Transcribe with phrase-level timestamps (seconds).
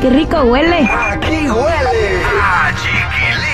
[0.00, 0.88] qué rico huele!
[0.90, 3.50] Aquí huele a chiquilín.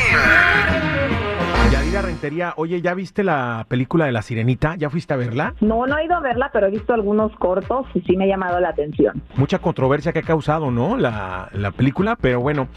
[1.73, 4.77] Yadira Rentería, oye, ¿ya viste la película de La Sirenita?
[4.77, 5.55] ¿Ya fuiste a verla?
[5.61, 8.29] No, no he ido a verla, pero he visto algunos cortos y sí me ha
[8.29, 9.21] llamado la atención.
[9.35, 10.97] Mucha controversia que ha causado, ¿no?
[10.97, 12.69] La, la película, pero bueno,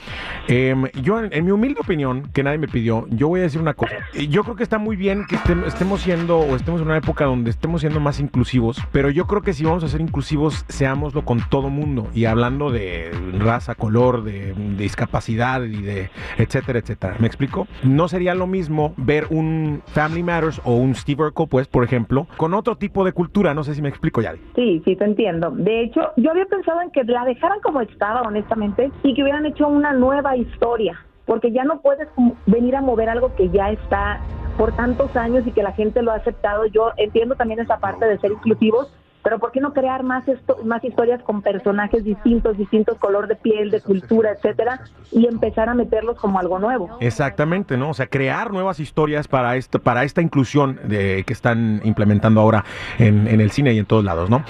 [0.49, 3.73] em, yo en, mi humilde opinión, que nadie me pidió, yo voy a decir una
[3.73, 3.93] cosa.
[4.13, 6.97] Eh, Yo creo que está muy bien que estem- estemos siendo, o estemos en una
[6.97, 10.65] época donde estemos siendo más inclusivos, pero yo creo que si vamos a ser inclusivos,
[10.67, 17.15] seámoslo con todo mundo, y hablando de raza, color, de, discapacidad y de etcétera, etcétera.
[17.19, 17.67] ¿Me explico?
[17.83, 22.27] No sería lo mismo ver un Family Matters o un Steve Urkel, pues, por ejemplo,
[22.37, 24.39] con otro tipo de cultura, no sé si me explico, Yadi.
[24.55, 25.51] Sí, sí, te entiendo.
[25.51, 29.45] De hecho, yo había pensado en que la dejaran como estaba, honestamente, y que hubieran
[29.45, 32.07] hecho una nueva historia, porque ya no puedes
[32.45, 34.21] venir a mover algo que ya está
[34.57, 36.65] por tantos años y que la gente lo ha aceptado.
[36.65, 38.91] Yo entiendo también esa parte de ser inclusivos,
[39.23, 43.35] pero ¿por qué no crear más esto, más historias con personajes distintos, distintos color de
[43.35, 44.81] piel, de cultura, etcétera,
[45.11, 46.97] y empezar a meterlos como algo nuevo?
[46.99, 47.89] Exactamente, ¿no?
[47.89, 52.63] O sea, crear nuevas historias para esto, para esta inclusión de, que están implementando ahora
[52.97, 54.43] en, en el cine y en todos lados, ¿no?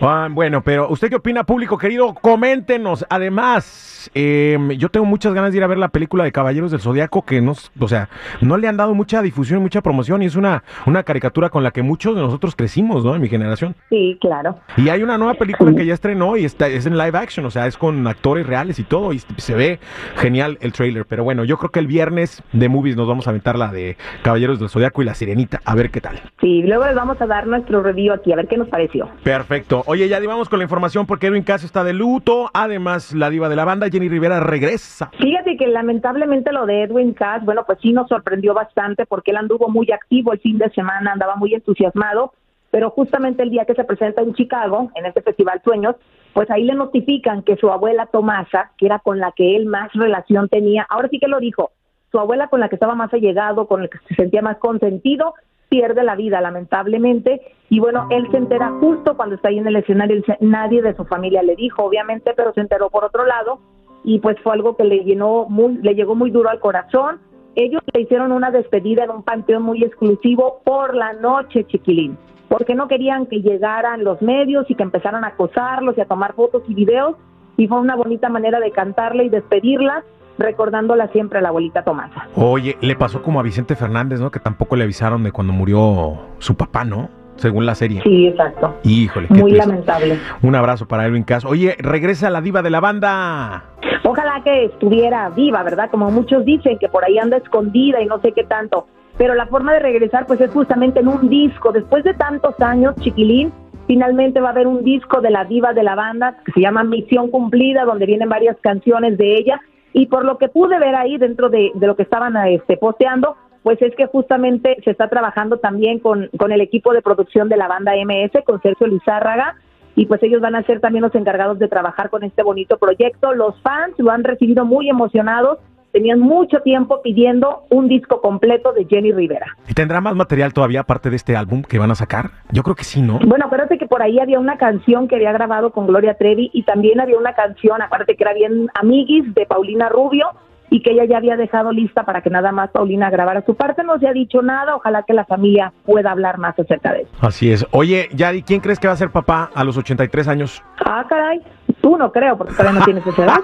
[0.00, 2.14] Ah, bueno, pero ¿usted qué opina, público querido?
[2.14, 3.06] Coméntenos.
[3.08, 6.80] Además, eh, yo tengo muchas ganas de ir a ver la película de Caballeros del
[6.80, 8.08] Zodiaco, que nos, o sea,
[8.40, 11.70] no le han dado mucha difusión, mucha promoción, y es una, una caricatura con la
[11.70, 13.14] que muchos de nosotros crecimos, ¿no?
[13.14, 13.74] En mi generación.
[13.88, 14.56] Sí, claro.
[14.76, 17.50] Y hay una nueva película que ya estrenó y está, es en live action, o
[17.50, 19.80] sea, es con actores reales y todo, y se ve
[20.16, 21.04] genial el trailer.
[21.06, 23.96] Pero bueno, yo creo que el viernes de movies nos vamos a aventar la de
[24.22, 26.20] Caballeros del Zodiaco y la Sirenita, a ver qué tal.
[26.40, 29.08] Sí, luego les vamos a dar nuestro review aquí, a ver qué nos pareció.
[29.22, 29.82] Perfecto.
[29.86, 32.50] Oye, ya vamos con la información porque Edwin Cass está de luto.
[32.54, 35.10] Además, la diva de la banda, Jenny Rivera, regresa.
[35.18, 39.38] Fíjate que lamentablemente lo de Edwin Cass, bueno, pues sí nos sorprendió bastante porque él
[39.38, 42.32] anduvo muy activo el fin de semana, andaba muy entusiasmado,
[42.70, 45.96] pero justamente el día que se presenta en Chicago, en este Festival Sueños,
[46.32, 49.92] pues ahí le notifican que su abuela Tomasa, que era con la que él más
[49.92, 51.72] relación tenía, ahora sí que lo dijo,
[52.10, 55.34] su abuela con la que estaba más allegado, con la que se sentía más consentido,
[55.68, 57.40] pierde la vida lamentablemente.
[57.70, 61.04] Y bueno, él se entera justo cuando está ahí en el escenario, nadie de su
[61.04, 63.60] familia le dijo, obviamente, pero se enteró por otro lado.
[64.02, 67.20] Y pues fue algo que le llenó muy, le llegó muy duro al corazón.
[67.54, 72.16] Ellos le hicieron una despedida en un panteón muy exclusivo por la noche, chiquilín,
[72.50, 76.34] porque no querían que llegaran los medios y que empezaran a acosarlos y a tomar
[76.34, 77.14] fotos y videos
[77.56, 80.02] y fue una bonita manera de cantarle y despedirla,
[80.36, 82.26] recordándola siempre a la abuelita Tomasa.
[82.34, 84.32] Oye, le pasó como a Vicente Fernández, ¿no?
[84.32, 87.08] Que tampoco le avisaron de cuando murió su papá, ¿no?
[87.36, 88.02] Según la serie.
[88.02, 88.74] Sí, exacto.
[88.82, 89.68] Híjole, qué Muy triste.
[89.68, 90.18] lamentable.
[90.42, 91.44] Un abrazo para Edwin Cass.
[91.44, 93.64] Oye, regresa la diva de la banda.
[94.04, 95.88] Ojalá que estuviera viva, ¿verdad?
[95.88, 98.88] Como muchos dicen que por ahí anda escondida y no sé qué tanto.
[99.20, 101.72] Pero la forma de regresar pues es justamente en un disco.
[101.72, 103.52] Después de tantos años, chiquilín,
[103.86, 106.84] finalmente va a haber un disco de la diva de la banda que se llama
[106.84, 109.60] Misión Cumplida, donde vienen varias canciones de ella.
[109.92, 113.82] Y por lo que pude ver ahí dentro de, lo que estaban este, posteando, pues
[113.82, 117.68] es que justamente se está trabajando también con, con el equipo de producción de la
[117.68, 119.56] banda MS, con Sergio Lizárraga,
[119.96, 123.34] y pues ellos van a ser también los encargados de trabajar con este bonito proyecto.
[123.34, 125.58] Los fans lo han recibido muy emocionados,
[125.92, 129.46] tenían mucho tiempo pidiendo un disco completo de Jenny Rivera.
[129.68, 132.30] ¿Y tendrá más material todavía aparte de este álbum que van a sacar?
[132.50, 133.18] Yo creo que sí, ¿no?
[133.18, 136.62] Bueno, acuérdate que por ahí había una canción que había grabado con Gloria Trevi y
[136.62, 140.28] también había una canción, acuérdate que era bien Amiguis de Paulina Rubio
[140.70, 143.82] y que ella ya había dejado lista para que nada más Paulina grabara su parte.
[143.82, 147.10] No se ha dicho nada, ojalá que la familia pueda hablar más acerca de eso.
[147.20, 147.66] Así es.
[147.72, 150.62] Oye, Yadi, ¿quién crees que va a ser papá a los 83 años?
[150.84, 151.42] Ah, caray,
[151.80, 153.40] tú no creo porque todavía no tienes esa edad.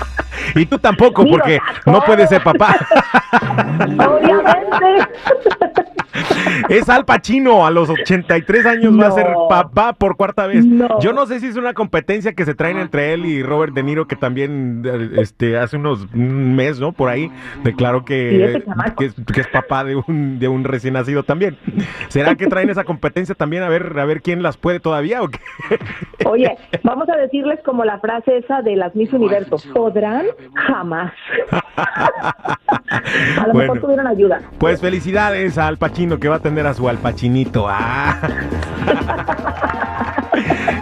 [0.54, 2.76] Y tú tampoco, porque no puedes ser papá.
[3.82, 5.08] Obviamente.
[6.68, 10.64] Es Al Pacino, a los 83 años va a ser papá por cuarta vez.
[10.64, 11.00] No.
[11.00, 13.82] Yo no sé si es una competencia que se traen entre él y Robert De
[13.82, 14.82] Niro, que también
[15.16, 16.92] este, hace unos un mes, ¿no?
[16.92, 17.30] Por ahí
[17.64, 18.62] declaró que,
[18.98, 21.56] es, que es papá de un, de un recién nacido también.
[22.08, 25.28] ¿Será que traen esa competencia también a ver, a ver quién las puede todavía o
[25.28, 25.40] qué?
[26.26, 29.56] Oye, vamos a decirles como la frase esa de las Miss Universo.
[29.74, 30.26] ¿Podrán?
[30.54, 31.12] Jamás.
[31.80, 33.58] A lo Bueno.
[33.74, 34.40] mejor tuvieron ayuda.
[34.58, 37.66] Pues felicidades Al Pacino que va a tener a su Al Pacinito.
[37.68, 38.18] Ah.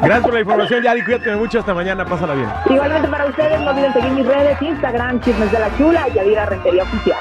[0.02, 1.02] Gracias por la información, Yadi.
[1.02, 1.58] Cuídate mucho.
[1.61, 2.05] Hasta mañana.
[2.05, 2.49] Pásala bien.
[2.70, 6.46] Igualmente para ustedes, no olviden seguir mis redes, Instagram, Chismes de la Chula y Yadira
[6.46, 7.19] Rentería Oficial.